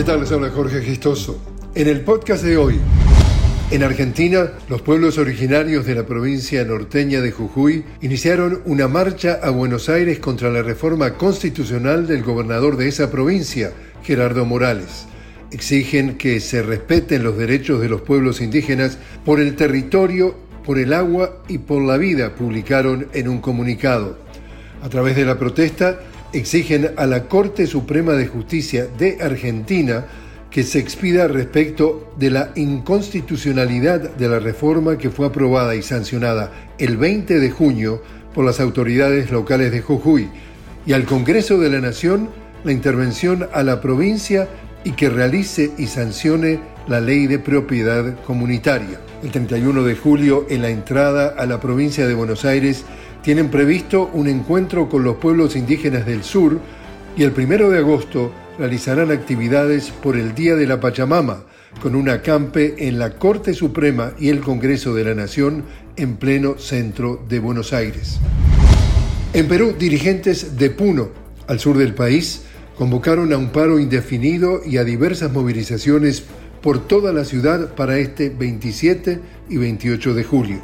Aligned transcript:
¿Qué 0.00 0.06
tal? 0.06 0.20
Les 0.20 0.32
habla 0.32 0.48
Jorge 0.48 0.80
Gistoso. 0.80 1.38
En 1.74 1.86
el 1.86 2.00
podcast 2.00 2.42
de 2.42 2.56
hoy, 2.56 2.80
en 3.70 3.82
Argentina, 3.82 4.52
los 4.70 4.80
pueblos 4.80 5.18
originarios 5.18 5.84
de 5.84 5.94
la 5.94 6.06
provincia 6.06 6.64
norteña 6.64 7.20
de 7.20 7.30
Jujuy 7.30 7.84
iniciaron 8.00 8.62
una 8.64 8.88
marcha 8.88 9.40
a 9.42 9.50
Buenos 9.50 9.90
Aires 9.90 10.18
contra 10.18 10.48
la 10.48 10.62
reforma 10.62 11.18
constitucional 11.18 12.06
del 12.06 12.22
gobernador 12.22 12.78
de 12.78 12.88
esa 12.88 13.10
provincia, 13.10 13.74
Gerardo 14.02 14.46
Morales. 14.46 15.04
Exigen 15.50 16.16
que 16.16 16.40
se 16.40 16.62
respeten 16.62 17.22
los 17.22 17.36
derechos 17.36 17.82
de 17.82 17.90
los 17.90 18.00
pueblos 18.00 18.40
indígenas 18.40 18.96
por 19.26 19.38
el 19.38 19.54
territorio, 19.54 20.34
por 20.64 20.78
el 20.78 20.94
agua 20.94 21.42
y 21.46 21.58
por 21.58 21.82
la 21.82 21.98
vida, 21.98 22.34
publicaron 22.34 23.08
en 23.12 23.28
un 23.28 23.42
comunicado. 23.42 24.16
A 24.82 24.88
través 24.88 25.14
de 25.14 25.26
la 25.26 25.38
protesta, 25.38 26.00
exigen 26.32 26.92
a 26.96 27.06
la 27.06 27.28
Corte 27.28 27.66
Suprema 27.66 28.12
de 28.12 28.26
Justicia 28.26 28.86
de 28.98 29.18
Argentina 29.20 30.06
que 30.50 30.62
se 30.64 30.78
expida 30.78 31.28
respecto 31.28 32.12
de 32.18 32.30
la 32.30 32.50
inconstitucionalidad 32.56 34.00
de 34.16 34.28
la 34.28 34.40
reforma 34.40 34.98
que 34.98 35.10
fue 35.10 35.26
aprobada 35.26 35.74
y 35.76 35.82
sancionada 35.82 36.52
el 36.78 36.96
20 36.96 37.38
de 37.38 37.50
junio 37.50 38.02
por 38.34 38.44
las 38.44 38.60
autoridades 38.60 39.30
locales 39.30 39.70
de 39.70 39.80
Jujuy 39.80 40.28
y 40.86 40.92
al 40.92 41.04
Congreso 41.04 41.58
de 41.58 41.70
la 41.70 41.80
Nación 41.80 42.28
la 42.64 42.72
intervención 42.72 43.48
a 43.52 43.62
la 43.62 43.80
provincia 43.80 44.48
y 44.84 44.92
que 44.92 45.08
realice 45.08 45.72
y 45.78 45.86
sancione 45.86 46.60
la 46.88 47.00
ley 47.00 47.26
de 47.26 47.38
propiedad 47.38 48.16
comunitaria. 48.24 49.00
El 49.22 49.30
31 49.30 49.84
de 49.84 49.94
julio, 49.94 50.46
en 50.48 50.62
la 50.62 50.70
entrada 50.70 51.34
a 51.36 51.46
la 51.46 51.60
provincia 51.60 52.06
de 52.06 52.14
Buenos 52.14 52.44
Aires, 52.44 52.84
tienen 53.22 53.50
previsto 53.50 54.10
un 54.12 54.28
encuentro 54.28 54.88
con 54.88 55.04
los 55.04 55.16
pueblos 55.16 55.56
indígenas 55.56 56.06
del 56.06 56.22
sur 56.22 56.58
y 57.16 57.22
el 57.22 57.32
1 57.36 57.70
de 57.70 57.78
agosto 57.78 58.32
realizarán 58.58 59.10
actividades 59.10 59.90
por 59.90 60.16
el 60.16 60.34
Día 60.34 60.54
de 60.54 60.66
la 60.66 60.80
Pachamama, 60.80 61.44
con 61.82 61.94
un 61.94 62.08
acampe 62.08 62.88
en 62.88 62.98
la 62.98 63.10
Corte 63.10 63.54
Suprema 63.54 64.12
y 64.18 64.28
el 64.28 64.40
Congreso 64.40 64.94
de 64.94 65.04
la 65.04 65.14
Nación 65.14 65.64
en 65.96 66.16
pleno 66.16 66.58
centro 66.58 67.22
de 67.28 67.38
Buenos 67.38 67.72
Aires. 67.72 68.18
En 69.32 69.48
Perú, 69.48 69.74
dirigentes 69.78 70.56
de 70.56 70.70
Puno, 70.70 71.10
al 71.46 71.60
sur 71.60 71.78
del 71.78 71.94
país, 71.94 72.42
convocaron 72.76 73.32
a 73.32 73.36
un 73.36 73.50
paro 73.50 73.78
indefinido 73.78 74.62
y 74.64 74.78
a 74.78 74.84
diversas 74.84 75.32
movilizaciones 75.32 76.22
por 76.62 76.86
toda 76.86 77.12
la 77.12 77.24
ciudad 77.24 77.74
para 77.74 77.98
este 77.98 78.30
27 78.30 79.20
y 79.48 79.56
28 79.56 80.14
de 80.14 80.24
julio. 80.24 80.60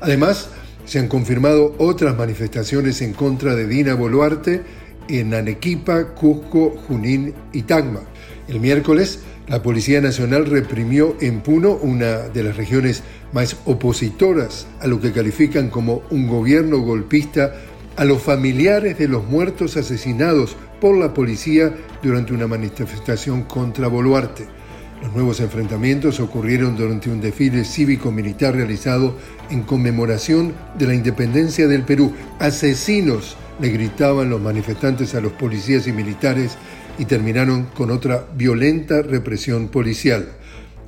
Además, 0.00 0.50
se 0.88 0.98
han 0.98 1.08
confirmado 1.08 1.74
otras 1.76 2.16
manifestaciones 2.16 3.02
en 3.02 3.12
contra 3.12 3.54
de 3.54 3.66
Dina 3.66 3.92
Boluarte 3.92 4.62
en 5.10 5.34
Arequipa, 5.34 6.14
Cusco, 6.14 6.70
Junín 6.88 7.34
y 7.52 7.62
Tacna. 7.62 8.00
El 8.48 8.58
miércoles, 8.58 9.20
la 9.48 9.62
Policía 9.62 10.00
Nacional 10.00 10.46
reprimió 10.46 11.14
en 11.20 11.42
Puno, 11.42 11.72
una 11.72 12.28
de 12.28 12.42
las 12.42 12.56
regiones 12.56 13.02
más 13.34 13.58
opositoras 13.66 14.66
a 14.80 14.86
lo 14.86 14.98
que 14.98 15.12
califican 15.12 15.68
como 15.68 16.02
un 16.10 16.26
gobierno 16.26 16.78
golpista, 16.78 17.52
a 17.96 18.06
los 18.06 18.22
familiares 18.22 18.96
de 18.96 19.08
los 19.08 19.26
muertos 19.26 19.76
asesinados 19.76 20.56
por 20.80 20.96
la 20.96 21.12
policía 21.12 21.74
durante 22.02 22.32
una 22.32 22.46
manifestación 22.46 23.42
contra 23.42 23.88
Boluarte. 23.88 24.57
Los 25.02 25.12
nuevos 25.12 25.40
enfrentamientos 25.40 26.18
ocurrieron 26.18 26.76
durante 26.76 27.08
un 27.08 27.20
desfile 27.20 27.64
cívico-militar 27.64 28.54
realizado 28.54 29.14
en 29.48 29.62
conmemoración 29.62 30.52
de 30.76 30.86
la 30.86 30.94
independencia 30.94 31.68
del 31.68 31.82
Perú. 31.82 32.12
Asesinos 32.40 33.36
le 33.60 33.68
gritaban 33.68 34.28
los 34.28 34.40
manifestantes 34.40 35.14
a 35.14 35.20
los 35.20 35.32
policías 35.32 35.86
y 35.86 35.92
militares 35.92 36.56
y 36.98 37.04
terminaron 37.04 37.66
con 37.76 37.92
otra 37.92 38.26
violenta 38.34 39.02
represión 39.02 39.68
policial. 39.68 40.30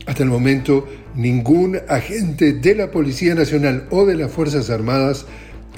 Hasta 0.06 0.24
el 0.24 0.28
momento, 0.28 0.88
ningún 1.14 1.78
agente 1.88 2.52
de 2.52 2.74
la 2.74 2.90
Policía 2.90 3.36
Nacional 3.36 3.86
o 3.90 4.06
de 4.06 4.16
las 4.16 4.32
Fuerzas 4.32 4.70
Armadas 4.70 5.26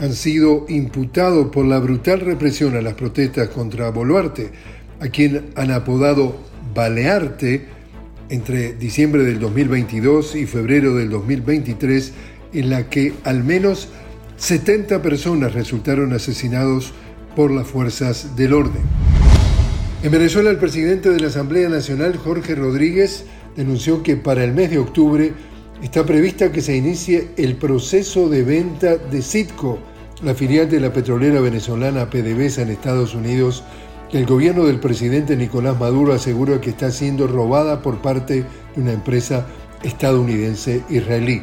han 0.01 0.15
sido 0.15 0.65
imputado 0.69 1.51
por 1.51 1.67
la 1.67 1.79
brutal 1.79 2.21
represión 2.21 2.77
a 2.77 2.83
las 2.83 2.95
protestas 2.95 3.51
contra 3.51 3.91
Boluarte, 3.91 4.51
a 5.01 5.09
quien 5.09 5.51
han 5.55 5.71
apodado 5.71 6.37
Balearte 6.75 7.82
entre 8.33 8.73
diciembre 8.73 9.25
del 9.25 9.39
2022 9.39 10.37
y 10.37 10.47
febrero 10.47 10.95
del 10.95 11.11
2023, 11.11 12.13
en 12.55 12.71
la 12.71 12.89
que 12.89 13.13
al 13.25 13.45
menos 13.45 13.91
70 14.37 15.03
personas 15.03 15.53
resultaron 15.53 16.15
asesinados 16.15 16.95
por 17.37 17.51
las 17.51 17.67
fuerzas 17.67 18.35
del 18.35 18.55
orden. 18.55 18.81
En 20.03 20.11
Venezuela, 20.11 20.49
el 20.49 20.57
presidente 20.57 21.11
de 21.11 21.21
la 21.21 21.27
Asamblea 21.27 21.69
Nacional, 21.69 22.17
Jorge 22.17 22.55
Rodríguez, 22.55 23.27
denunció 23.55 24.03
que 24.03 24.17
para 24.17 24.43
el 24.45 24.55
mes 24.55 24.71
de 24.71 24.79
octubre 24.79 25.35
está 25.83 26.07
prevista 26.07 26.51
que 26.51 26.63
se 26.63 26.75
inicie 26.75 27.29
el 27.37 27.57
proceso 27.57 28.31
de 28.31 28.45
venta 28.45 28.97
de 28.97 29.21
Citco, 29.21 29.79
la 30.23 30.35
filial 30.35 30.71
de 30.71 30.81
la 30.81 30.91
petrolera 30.91 31.39
venezolana 31.41 32.09
PDVSA 32.09 32.63
en 32.63 32.71
Estados 32.71 33.15
Unidos, 33.15 33.63
el 34.13 34.27
gobierno 34.27 34.67
del 34.67 34.79
presidente 34.79 35.37
Nicolás 35.37 35.81
Maduro 35.81 36.13
asegura 36.13 36.61
que 36.61 36.69
está 36.69 36.91
siendo 36.91 37.27
robada 37.27 37.81
por 37.81 38.03
parte 38.03 38.45
de 38.75 38.81
una 38.81 38.93
empresa 38.93 39.47
estadounidense 39.83 40.83
israelí. 40.91 41.43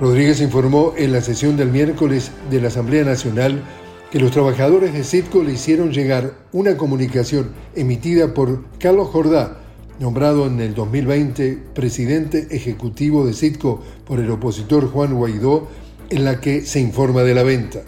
Rodríguez 0.00 0.40
informó 0.40 0.94
en 0.96 1.12
la 1.12 1.20
sesión 1.20 1.56
del 1.56 1.70
miércoles 1.70 2.32
de 2.50 2.60
la 2.60 2.68
Asamblea 2.68 3.04
Nacional 3.04 3.62
que 4.10 4.18
los 4.18 4.32
trabajadores 4.32 4.92
de 4.92 5.04
Citco 5.04 5.44
le 5.44 5.52
hicieron 5.52 5.92
llegar 5.92 6.34
una 6.50 6.76
comunicación 6.76 7.52
emitida 7.76 8.34
por 8.34 8.64
Carlos 8.80 9.08
Jordá, 9.08 9.60
nombrado 10.00 10.46
en 10.46 10.60
el 10.60 10.74
2020 10.74 11.56
presidente 11.72 12.48
ejecutivo 12.50 13.24
de 13.24 13.32
Citco 13.32 13.80
por 14.04 14.18
el 14.18 14.28
opositor 14.28 14.90
Juan 14.90 15.14
Guaidó, 15.14 15.68
en 16.10 16.24
la 16.24 16.40
que 16.40 16.66
se 16.66 16.80
informa 16.80 17.22
de 17.22 17.34
la 17.34 17.44
venta. 17.44 17.82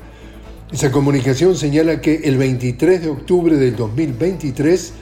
Esa 0.74 0.90
comunicación 0.90 1.54
señala 1.54 2.00
que 2.00 2.22
el 2.24 2.36
23 2.36 3.02
de 3.02 3.08
octubre 3.08 3.56
del 3.56 3.76
2023 3.76 4.92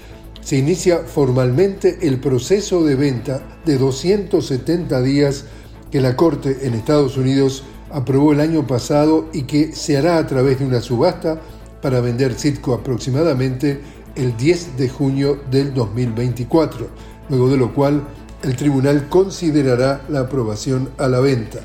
se 0.43 0.57
inicia 0.59 0.99
formalmente 0.99 1.97
el 2.03 2.21
proceso 2.21 2.85
de 2.85 2.95
venta 2.95 3.41
de 3.65 3.79
270 3.79 5.01
días 5.01 5.47
que 5.91 6.03
la 6.03 6.15
Corte 6.15 6.67
en 6.67 6.75
Estados 6.75 7.17
Unidos 7.17 7.65
aprobó 7.91 8.35
el 8.35 8.41
año 8.41 8.67
pasado 8.67 9.31
y 9.33 9.45
que 9.45 9.73
se 9.73 9.97
hará 9.97 10.19
a 10.19 10.27
través 10.27 10.59
de 10.59 10.67
una 10.67 10.83
subasta 10.83 11.41
para 11.81 12.03
vender 12.03 12.35
Citco 12.35 12.75
aproximadamente 12.75 13.81
el 14.15 14.37
10 14.37 14.77
de 14.77 14.91
junio 14.91 15.41
del 15.51 15.73
2024, 15.73 16.87
luego 17.31 17.49
de 17.49 17.57
lo 17.57 17.73
cual 17.73 18.03
el 18.43 18.57
tribunal 18.57 19.09
considerará 19.09 20.03
la 20.11 20.21
aprobación 20.21 20.91
a 20.99 21.09
la 21.09 21.21
venta. 21.21 21.61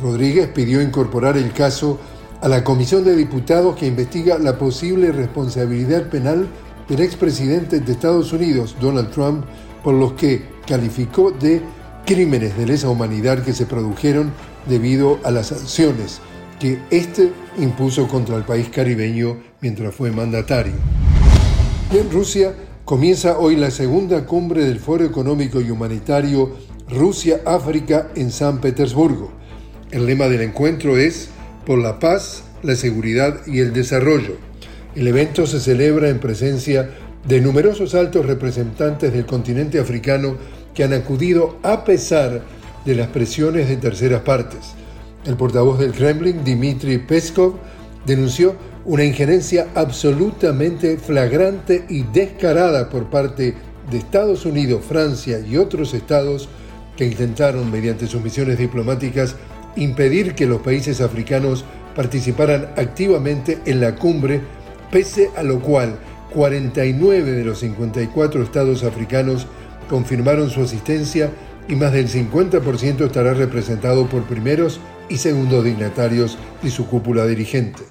Rodríguez 0.00 0.46
pidió 0.46 0.80
incorporar 0.80 1.36
el 1.36 1.52
caso 1.52 1.98
a 2.42 2.48
la 2.48 2.64
Comisión 2.64 3.04
de 3.04 3.14
Diputados 3.14 3.76
que 3.76 3.86
investiga 3.86 4.36
la 4.36 4.58
posible 4.58 5.12
responsabilidad 5.12 6.08
penal 6.08 6.48
del 6.88 7.00
expresidente 7.00 7.78
de 7.78 7.92
Estados 7.92 8.32
Unidos, 8.32 8.74
Donald 8.80 9.12
Trump, 9.12 9.44
por 9.84 9.94
los 9.94 10.14
que 10.14 10.42
calificó 10.66 11.30
de 11.30 11.62
crímenes 12.04 12.58
de 12.58 12.66
lesa 12.66 12.88
humanidad 12.88 13.44
que 13.44 13.52
se 13.52 13.64
produjeron 13.64 14.32
debido 14.68 15.20
a 15.22 15.30
las 15.30 15.46
sanciones 15.48 16.20
que 16.58 16.80
éste 16.90 17.32
impuso 17.58 18.08
contra 18.08 18.36
el 18.36 18.42
país 18.42 18.68
caribeño 18.70 19.36
mientras 19.60 19.94
fue 19.94 20.10
mandatario. 20.10 20.74
En 21.92 22.10
Rusia 22.10 22.54
comienza 22.84 23.38
hoy 23.38 23.54
la 23.54 23.70
segunda 23.70 24.26
cumbre 24.26 24.64
del 24.64 24.80
Foro 24.80 25.04
Económico 25.04 25.60
y 25.60 25.70
Humanitario 25.70 26.56
Rusia-África 26.88 28.08
en 28.16 28.32
San 28.32 28.60
Petersburgo. 28.60 29.30
El 29.92 30.06
lema 30.06 30.26
del 30.26 30.40
encuentro 30.40 30.96
es 30.96 31.28
por 31.64 31.78
la 31.78 31.98
paz, 31.98 32.44
la 32.62 32.74
seguridad 32.74 33.46
y 33.46 33.60
el 33.60 33.72
desarrollo. 33.72 34.36
El 34.94 35.08
evento 35.08 35.46
se 35.46 35.60
celebra 35.60 36.08
en 36.08 36.18
presencia 36.18 36.90
de 37.26 37.40
numerosos 37.40 37.94
altos 37.94 38.26
representantes 38.26 39.12
del 39.12 39.26
continente 39.26 39.78
africano 39.78 40.36
que 40.74 40.84
han 40.84 40.92
acudido 40.92 41.58
a 41.62 41.84
pesar 41.84 42.42
de 42.84 42.94
las 42.94 43.08
presiones 43.08 43.68
de 43.68 43.76
terceras 43.76 44.22
partes. 44.22 44.74
El 45.24 45.36
portavoz 45.36 45.78
del 45.78 45.92
Kremlin, 45.92 46.44
Dmitry 46.44 46.98
Peskov, 46.98 47.54
denunció 48.04 48.56
una 48.84 49.04
injerencia 49.04 49.68
absolutamente 49.74 50.96
flagrante 50.98 51.84
y 51.88 52.02
descarada 52.02 52.90
por 52.90 53.08
parte 53.08 53.54
de 53.90 53.98
Estados 53.98 54.44
Unidos, 54.44 54.84
Francia 54.84 55.38
y 55.38 55.56
otros 55.56 55.94
estados 55.94 56.48
que 56.96 57.06
intentaron, 57.06 57.70
mediante 57.70 58.06
sus 58.06 58.22
misiones 58.22 58.58
diplomáticas, 58.58 59.36
impedir 59.76 60.34
que 60.34 60.46
los 60.46 60.60
países 60.60 61.00
africanos 61.00 61.64
participaran 61.94 62.68
activamente 62.76 63.58
en 63.66 63.80
la 63.80 63.94
cumbre, 63.96 64.40
pese 64.90 65.30
a 65.36 65.42
lo 65.42 65.60
cual 65.60 65.98
49 66.32 67.32
de 67.32 67.44
los 67.44 67.60
54 67.60 68.42
estados 68.42 68.84
africanos 68.84 69.46
confirmaron 69.88 70.50
su 70.50 70.62
asistencia 70.62 71.30
y 71.68 71.76
más 71.76 71.92
del 71.92 72.08
50% 72.08 73.06
estará 73.06 73.34
representado 73.34 74.06
por 74.08 74.24
primeros 74.24 74.80
y 75.08 75.18
segundos 75.18 75.64
dignatarios 75.64 76.38
y 76.62 76.70
su 76.70 76.86
cúpula 76.86 77.26
dirigente. 77.26 77.82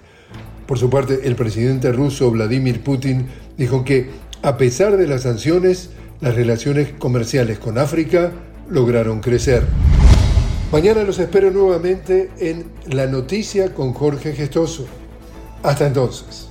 Por 0.66 0.80
su 0.80 0.89
parte, 0.89 1.22
el 1.24 1.36
presidente 1.36 1.92
ruso 1.92 2.31
Vladimir 2.31 2.81
Putin 2.81 3.28
dijo 3.57 3.83
que, 3.83 4.10
a 4.42 4.57
pesar 4.57 4.98
de 4.98 5.07
las 5.07 5.24
sanciones, 5.24 5.92
las 6.22 6.36
relaciones 6.36 6.94
comerciales 6.98 7.60
con 7.60 7.78
África 7.78 8.31
lograron 8.69 9.19
crecer. 9.19 9.63
Mañana 10.71 11.03
los 11.03 11.19
espero 11.19 11.51
nuevamente 11.51 12.31
en 12.38 12.71
La 12.88 13.06
Noticia 13.06 13.73
con 13.73 13.94
Jorge 13.94 14.31
Gestoso. 14.31 14.85
Hasta 15.63 15.85
entonces. 15.85 16.50